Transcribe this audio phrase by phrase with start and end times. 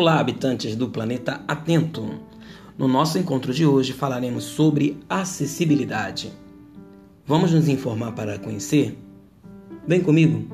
[0.00, 2.20] Olá, habitantes do planeta Atento!
[2.78, 6.32] No nosso encontro de hoje falaremos sobre acessibilidade.
[7.26, 8.96] Vamos nos informar para conhecer?
[9.88, 10.48] Vem comigo!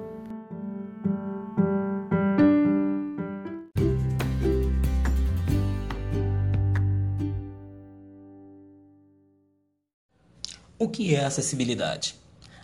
[10.79, 12.15] O que é acessibilidade?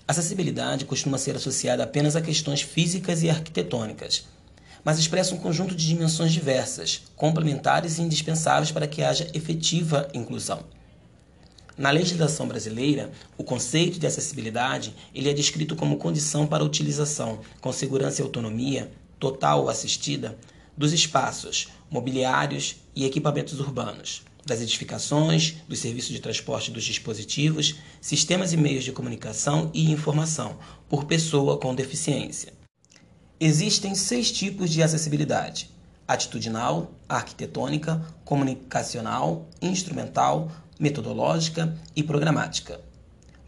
[0.09, 4.27] Acessibilidade costuma ser associada apenas a questões físicas e arquitetônicas,
[4.85, 10.65] mas expressa um conjunto de dimensões diversas, complementares e indispensáveis para que haja efetiva inclusão.
[11.81, 17.41] Na legislação brasileira, o conceito de acessibilidade ele é descrito como condição para a utilização,
[17.61, 20.39] com segurança e autonomia, total ou assistida,
[20.77, 28.53] dos espaços, mobiliários e equipamentos urbanos, das edificações, dos serviços de transporte dos dispositivos, sistemas
[28.53, 30.59] e meios de comunicação e informação,
[30.89, 32.60] por pessoa com deficiência.
[33.43, 35.71] Existem seis tipos de acessibilidade:
[36.07, 42.83] atitudinal, arquitetônica, comunicacional, instrumental, metodológica e programática.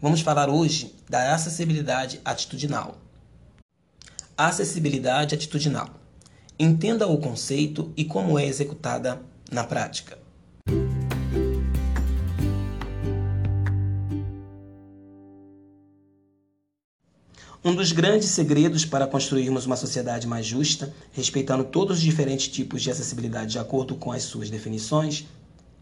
[0.01, 2.97] Vamos falar hoje da acessibilidade atitudinal.
[4.35, 5.91] Acessibilidade atitudinal.
[6.57, 9.21] Entenda o conceito e como é executada
[9.51, 10.17] na prática.
[17.65, 22.81] Um dos grandes segredos para construirmos uma sociedade mais justa, respeitando todos os diferentes tipos
[22.81, 25.25] de acessibilidade de acordo com as suas definições,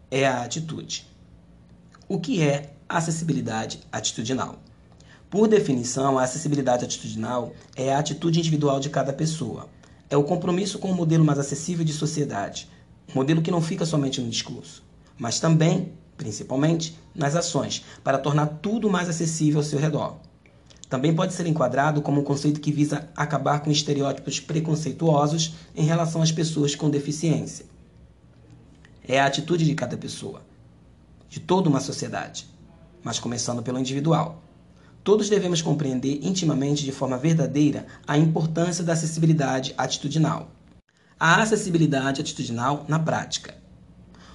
[0.08, 1.04] é a atitude.
[2.08, 4.60] O que é acessibilidade atitudinal?
[5.28, 9.68] Por definição, a acessibilidade atitudinal é a atitude individual de cada pessoa.
[10.08, 12.68] É o compromisso com um modelo mais acessível de sociedade,
[13.10, 14.84] um modelo que não fica somente no discurso,
[15.18, 20.16] mas também, principalmente, nas ações, para tornar tudo mais acessível ao seu redor.
[20.92, 26.20] Também pode ser enquadrado como um conceito que visa acabar com estereótipos preconceituosos em relação
[26.20, 27.64] às pessoas com deficiência.
[29.08, 30.42] É a atitude de cada pessoa,
[31.30, 32.46] de toda uma sociedade,
[33.02, 34.42] mas começando pelo individual.
[35.02, 40.50] Todos devemos compreender intimamente, de forma verdadeira, a importância da acessibilidade atitudinal.
[41.18, 43.54] A acessibilidade atitudinal na prática.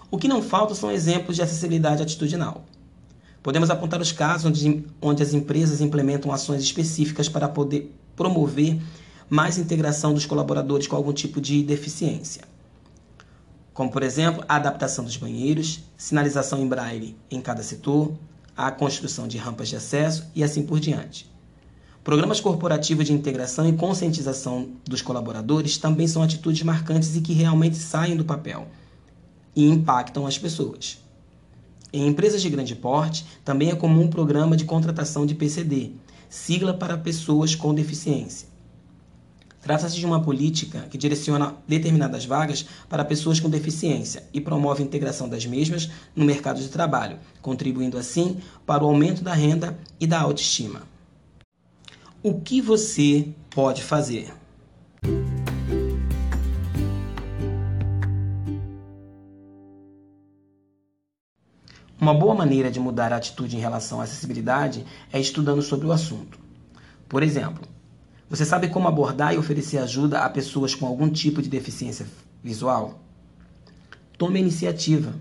[0.10, 2.66] O que não falta são exemplos de acessibilidade atitudinal.
[3.48, 8.78] Podemos apontar os casos onde, onde as empresas implementam ações específicas para poder promover
[9.30, 12.42] mais integração dos colaboradores com algum tipo de deficiência.
[13.74, 18.12] Como, por exemplo, a adaptação dos banheiros, sinalização em braille em cada setor,
[18.54, 21.32] a construção de rampas de acesso e assim por diante.
[22.04, 27.78] Programas corporativos de integração e conscientização dos colaboradores também são atitudes marcantes e que realmente
[27.78, 28.68] saem do papel
[29.56, 31.07] e impactam as pessoas.
[31.92, 35.92] Em empresas de grande porte, também é comum um programa de contratação de PCD,
[36.30, 38.48] sigla para pessoas com deficiência.
[39.62, 44.86] Trata-se de uma política que direciona determinadas vagas para pessoas com deficiência e promove a
[44.86, 50.08] integração das mesmas no mercado de trabalho, contribuindo assim para o aumento da renda e
[50.08, 50.84] da autoestima.
[52.24, 54.34] O que você pode fazer?
[62.08, 65.92] Uma boa maneira de mudar a atitude em relação à acessibilidade é estudando sobre o
[65.92, 66.40] assunto.
[67.10, 67.68] Por exemplo,
[68.30, 72.08] você sabe como abordar e oferecer ajuda a pessoas com algum tipo de deficiência
[72.42, 73.02] visual?
[74.18, 75.16] Tome a iniciativa.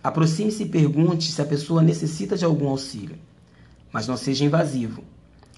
[0.00, 3.18] Aproxime-se e pergunte se a pessoa necessita de algum auxílio.
[3.92, 5.02] Mas não seja invasivo.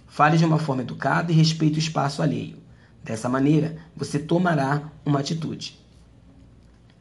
[0.09, 2.57] Fale de uma forma educada e respeite o espaço alheio.
[3.05, 5.79] Dessa maneira, você tomará uma atitude.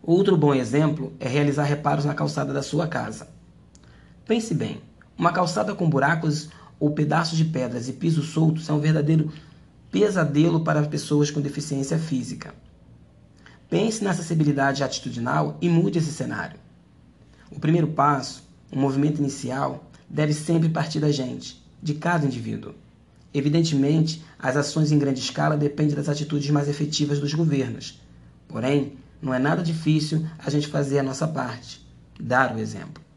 [0.04, 3.39] Outro bom exemplo é realizar reparos na calçada da sua casa.
[4.30, 4.80] Pense bem:
[5.18, 9.34] uma calçada com buracos ou pedaços de pedras e pisos soltos é um verdadeiro
[9.92, 12.54] pesadelo para pessoas com deficiência física.
[13.68, 16.60] Pense na acessibilidade atitudinal e mude esse cenário.
[17.50, 22.76] O primeiro passo, o movimento inicial, deve sempre partir da gente, de cada indivíduo.
[23.34, 28.00] Evidentemente, as ações em grande escala dependem das atitudes mais efetivas dos governos.
[28.48, 31.84] Porém, não é nada difícil a gente fazer a nossa parte,
[32.20, 33.09] dar o exemplo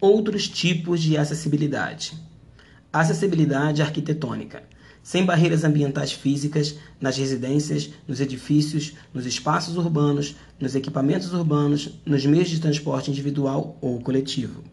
[0.00, 2.14] outros tipos de acessibilidade.
[2.92, 4.62] Acessibilidade arquitetônica,
[5.02, 12.24] sem barreiras ambientais físicas nas residências, nos edifícios, nos espaços urbanos, nos equipamentos urbanos, nos
[12.24, 14.64] meios de transporte individual ou coletivo.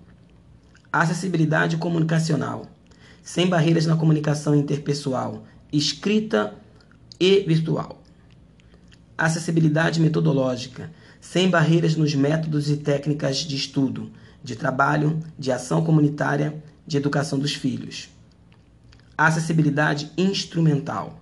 [0.92, 2.66] Acessibilidade comunicacional,
[3.22, 6.56] sem barreiras na comunicação interpessoal, escrita
[7.20, 8.02] e virtual.
[9.18, 10.90] Acessibilidade metodológica,
[11.20, 14.10] sem barreiras nos métodos e técnicas de estudo,
[14.48, 18.08] de trabalho, de ação comunitária, de educação dos filhos.
[19.18, 21.22] Acessibilidade instrumental,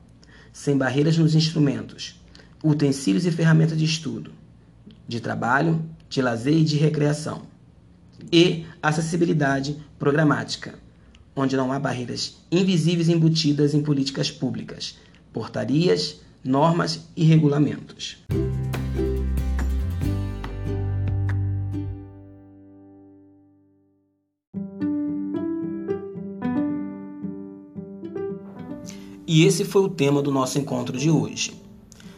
[0.54, 2.22] sem barreiras nos instrumentos,
[2.64, 4.32] utensílios e ferramentas de estudo,
[5.08, 7.42] de trabalho, de lazer e de recreação.
[8.32, 10.76] E acessibilidade programática,
[11.36, 15.00] onde não há barreiras invisíveis embutidas em políticas públicas,
[15.34, 18.24] portarias, normas e regulamentos.
[29.36, 31.62] E esse foi o tema do nosso encontro de hoje.